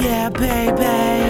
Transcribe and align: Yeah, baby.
Yeah, 0.00 0.28
baby. 0.28 1.27